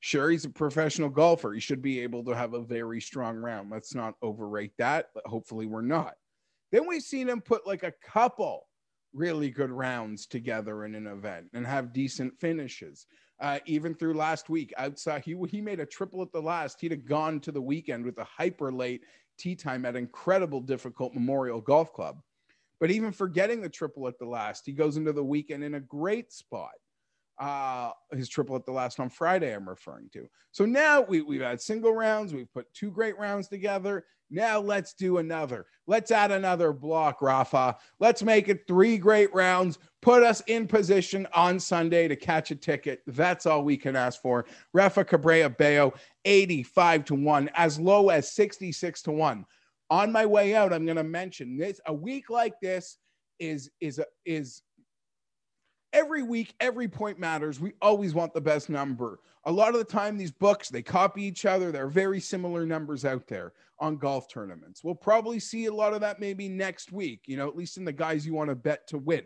sure, 0.00 0.30
he's 0.30 0.46
a 0.46 0.50
professional 0.50 1.10
golfer. 1.10 1.52
He 1.52 1.60
should 1.60 1.82
be 1.82 2.00
able 2.00 2.24
to 2.24 2.34
have 2.34 2.54
a 2.54 2.62
very 2.62 3.00
strong 3.00 3.36
round. 3.36 3.70
Let's 3.70 3.94
not 3.94 4.14
overrate 4.22 4.72
that. 4.78 5.10
But 5.14 5.26
hopefully, 5.26 5.66
we're 5.66 5.82
not. 5.82 6.14
Then 6.72 6.88
we've 6.88 7.02
seen 7.02 7.28
him 7.28 7.42
put 7.42 7.66
like 7.66 7.82
a 7.82 7.92
couple 8.02 8.66
really 9.12 9.50
good 9.50 9.70
rounds 9.70 10.26
together 10.26 10.84
in 10.84 10.94
an 10.94 11.06
event 11.06 11.46
and 11.52 11.66
have 11.66 11.92
decent 11.92 12.38
finishes. 12.40 13.06
Uh, 13.38 13.58
even 13.66 13.94
through 13.94 14.14
last 14.14 14.48
week, 14.48 14.72
outside 14.78 15.22
he 15.22 15.36
he 15.50 15.60
made 15.60 15.80
a 15.80 15.86
triple 15.86 16.22
at 16.22 16.32
the 16.32 16.40
last. 16.40 16.80
He'd 16.80 16.92
have 16.92 17.04
gone 17.04 17.38
to 17.40 17.52
the 17.52 17.60
weekend 17.60 18.04
with 18.04 18.16
a 18.18 18.24
hyper 18.24 18.72
late 18.72 19.02
tee 19.38 19.54
time 19.54 19.84
at 19.84 19.96
incredible 19.96 20.60
difficult 20.60 21.12
Memorial 21.12 21.60
Golf 21.60 21.92
Club. 21.92 22.20
But 22.80 22.90
even 22.90 23.12
forgetting 23.12 23.60
the 23.60 23.68
triple 23.68 24.08
at 24.08 24.18
the 24.18 24.26
last, 24.26 24.64
he 24.66 24.72
goes 24.72 24.96
into 24.96 25.12
the 25.12 25.24
weekend 25.24 25.64
in 25.64 25.74
a 25.74 25.80
great 25.80 26.32
spot. 26.32 26.72
Uh, 27.38 27.90
his 28.12 28.28
triple 28.28 28.56
at 28.56 28.64
the 28.64 28.72
last 28.72 28.98
on 28.98 29.10
Friday, 29.10 29.54
I'm 29.54 29.68
referring 29.68 30.08
to. 30.14 30.26
So 30.52 30.64
now 30.64 31.02
we, 31.02 31.20
we've 31.20 31.42
had 31.42 31.60
single 31.60 31.92
rounds, 31.92 32.32
we've 32.32 32.52
put 32.52 32.72
two 32.72 32.90
great 32.90 33.18
rounds 33.18 33.48
together. 33.48 34.04
Now 34.30 34.58
let's 34.58 34.94
do 34.94 35.18
another. 35.18 35.66
Let's 35.86 36.10
add 36.10 36.32
another 36.32 36.72
block, 36.72 37.22
Rafa. 37.22 37.76
Let's 38.00 38.22
make 38.22 38.48
it 38.48 38.66
three 38.66 38.98
great 38.98 39.32
rounds. 39.32 39.78
Put 40.02 40.22
us 40.22 40.42
in 40.48 40.66
position 40.66 41.28
on 41.32 41.60
Sunday 41.60 42.08
to 42.08 42.16
catch 42.16 42.50
a 42.50 42.56
ticket. 42.56 43.02
That's 43.06 43.46
all 43.46 43.62
we 43.62 43.76
can 43.76 43.94
ask 43.94 44.20
for. 44.20 44.46
Rafa 44.72 45.04
Cabrera 45.04 45.48
Bello, 45.48 45.94
85 46.24 47.04
to 47.06 47.14
1, 47.14 47.50
as 47.54 47.78
low 47.78 48.08
as 48.08 48.32
66 48.32 49.02
to 49.02 49.12
1. 49.12 49.44
On 49.90 50.10
my 50.12 50.26
way 50.26 50.56
out, 50.56 50.72
I'm 50.72 50.84
going 50.84 50.96
to 50.96 51.04
mention 51.04 51.56
this. 51.56 51.80
A 51.86 51.94
week 51.94 52.30
like 52.30 52.58
this 52.60 52.98
is 53.38 53.70
is 53.80 54.00
is 54.24 54.62
every 55.92 56.22
week, 56.22 56.54
every 56.60 56.88
point 56.88 57.18
matters. 57.18 57.60
We 57.60 57.72
always 57.80 58.14
want 58.14 58.34
the 58.34 58.40
best 58.40 58.68
number. 58.68 59.20
A 59.44 59.52
lot 59.52 59.74
of 59.74 59.78
the 59.78 59.84
time, 59.84 60.16
these 60.16 60.32
books 60.32 60.68
they 60.68 60.82
copy 60.82 61.22
each 61.22 61.46
other. 61.46 61.70
There 61.70 61.86
are 61.86 61.90
very 61.90 62.20
similar 62.20 62.66
numbers 62.66 63.04
out 63.04 63.26
there 63.26 63.52
on 63.78 63.96
golf 63.96 64.28
tournaments. 64.28 64.82
We'll 64.82 64.94
probably 64.94 65.38
see 65.38 65.66
a 65.66 65.74
lot 65.74 65.94
of 65.94 66.00
that 66.00 66.20
maybe 66.20 66.48
next 66.48 66.92
week, 66.92 67.22
you 67.26 67.36
know, 67.36 67.48
at 67.48 67.56
least 67.56 67.76
in 67.76 67.84
the 67.84 67.92
guys 67.92 68.26
you 68.26 68.34
want 68.34 68.50
to 68.50 68.56
bet 68.56 68.86
to 68.88 68.98
win. 68.98 69.24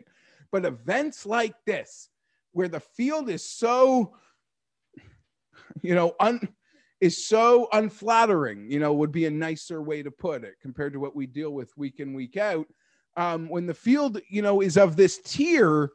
But 0.52 0.64
events 0.64 1.24
like 1.24 1.54
this, 1.66 2.08
where 2.52 2.68
the 2.68 2.80
field 2.80 3.30
is 3.30 3.44
so, 3.44 4.16
you 5.82 5.94
know, 5.94 6.14
un, 6.20 6.48
is 7.00 7.26
so 7.26 7.68
unflattering, 7.72 8.70
you 8.70 8.78
know, 8.78 8.92
would 8.92 9.12
be 9.12 9.26
a 9.26 9.30
nicer 9.30 9.80
way 9.80 10.02
to 10.02 10.10
put 10.10 10.44
it 10.44 10.54
compared 10.60 10.92
to 10.92 11.00
what 11.00 11.16
we 11.16 11.26
deal 11.26 11.52
with 11.52 11.76
week 11.76 12.00
in, 12.00 12.12
week 12.12 12.36
out. 12.36 12.66
Um, 13.16 13.48
when 13.48 13.66
the 13.66 13.74
field, 13.74 14.20
you 14.28 14.42
know, 14.42 14.60
is 14.60 14.76
of 14.76 14.96
this 14.96 15.18
tier, 15.24 15.92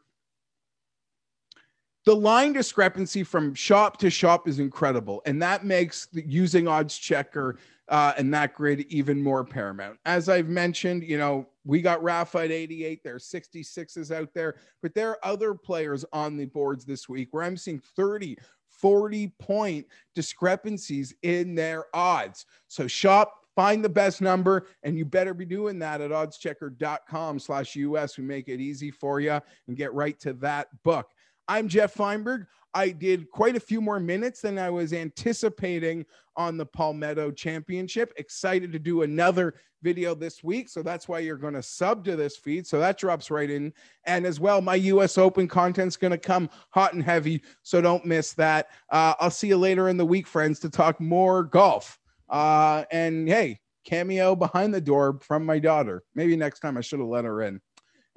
the 2.05 2.15
line 2.15 2.53
discrepancy 2.53 3.23
from 3.23 3.53
shop 3.55 3.97
to 3.97 4.09
shop 4.09 4.47
is 4.47 4.59
incredible. 4.59 5.21
And 5.25 5.41
that 5.41 5.65
makes 5.65 6.07
using 6.13 6.67
odds 6.67 6.97
checker 6.97 7.57
uh, 7.89 8.13
and 8.17 8.33
that 8.33 8.53
grid 8.53 8.81
even 8.89 9.21
more 9.21 9.43
paramount. 9.43 9.99
As 10.05 10.29
I've 10.29 10.47
mentioned, 10.47 11.03
you 11.03 11.17
know, 11.17 11.47
we 11.65 11.81
got 11.81 12.01
Rafa 12.03 12.39
at 12.39 12.51
88. 12.51 13.03
There 13.03 13.15
are 13.15 13.19
66s 13.19 14.15
out 14.15 14.33
there, 14.33 14.55
but 14.81 14.93
there 14.93 15.09
are 15.11 15.19
other 15.23 15.53
players 15.53 16.05
on 16.13 16.37
the 16.37 16.45
boards 16.45 16.85
this 16.85 17.09
week 17.09 17.29
where 17.31 17.43
I'm 17.43 17.57
seeing 17.57 17.81
30, 17.95 18.37
40 18.69 19.27
point 19.39 19.87
discrepancies 20.13 21.13
in 21.23 21.55
their 21.55 21.85
odds. 21.93 22.45
So 22.67 22.87
shop, 22.87 23.33
find 23.55 23.83
the 23.83 23.89
best 23.89 24.21
number, 24.21 24.67
and 24.83 24.97
you 24.97 25.05
better 25.05 25.33
be 25.33 25.45
doing 25.45 25.79
that 25.79 26.01
at 26.01 26.11
oddschecker.com 26.11 27.39
slash 27.39 27.75
US. 27.75 28.17
We 28.17 28.23
make 28.23 28.47
it 28.47 28.59
easy 28.59 28.91
for 28.91 29.19
you 29.19 29.39
and 29.67 29.77
get 29.77 29.93
right 29.93 30.19
to 30.19 30.33
that 30.33 30.67
book. 30.83 31.09
I'm 31.47 31.67
Jeff 31.67 31.93
Feinberg. 31.93 32.47
I 32.73 32.89
did 32.89 33.29
quite 33.31 33.55
a 33.55 33.59
few 33.59 33.79
more 33.79 33.99
minutes 33.99 34.41
than 34.41 34.57
I 34.57 34.69
was 34.69 34.91
anticipating 34.91 36.05
on 36.35 36.57
the 36.57 36.65
Palmetto 36.65 37.31
Championship. 37.31 38.11
Excited 38.17 38.71
to 38.73 38.79
do 38.79 39.03
another 39.03 39.53
video 39.81 40.15
this 40.15 40.43
week. 40.43 40.67
So 40.67 40.81
that's 40.81 41.07
why 41.07 41.19
you're 41.19 41.37
going 41.37 41.53
to 41.53 41.63
sub 41.63 42.03
to 42.05 42.15
this 42.15 42.35
feed. 42.35 42.65
So 42.65 42.79
that 42.79 42.97
drops 42.97 43.31
right 43.31 43.49
in. 43.49 43.71
And 44.05 44.25
as 44.25 44.39
well, 44.39 44.59
my 44.59 44.75
US 44.75 45.17
Open 45.17 45.47
content's 45.47 45.95
going 45.95 46.11
to 46.11 46.17
come 46.17 46.49
hot 46.71 46.93
and 46.93 47.03
heavy. 47.03 47.43
So 47.61 47.79
don't 47.79 48.05
miss 48.05 48.33
that. 48.33 48.67
Uh, 48.89 49.13
I'll 49.19 49.29
see 49.29 49.47
you 49.47 49.57
later 49.57 49.87
in 49.87 49.97
the 49.97 50.05
week, 50.05 50.27
friends, 50.27 50.59
to 50.61 50.69
talk 50.69 50.99
more 50.99 51.43
golf. 51.43 51.99
Uh, 52.27 52.83
and 52.91 53.29
hey, 53.29 53.59
cameo 53.85 54.35
behind 54.35 54.73
the 54.73 54.81
door 54.81 55.19
from 55.21 55.45
my 55.45 55.59
daughter. 55.59 56.03
Maybe 56.15 56.35
next 56.35 56.59
time 56.59 56.77
I 56.77 56.81
should 56.81 56.99
have 56.99 57.07
let 57.07 57.23
her 57.23 57.43
in. 57.43 57.61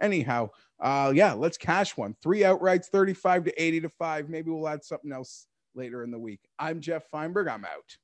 Anyhow, 0.00 0.50
uh, 0.80 1.12
yeah, 1.14 1.32
let's 1.32 1.58
cash 1.58 1.96
one. 1.96 2.14
Three 2.22 2.40
outrights, 2.40 2.86
35 2.86 3.44
to 3.44 3.62
80 3.62 3.80
to 3.82 3.88
5. 3.88 4.28
Maybe 4.28 4.50
we'll 4.50 4.68
add 4.68 4.84
something 4.84 5.12
else 5.12 5.46
later 5.74 6.04
in 6.04 6.10
the 6.10 6.18
week. 6.18 6.40
I'm 6.58 6.80
Jeff 6.80 7.10
Feinberg. 7.10 7.48
I'm 7.48 7.64
out. 7.64 7.96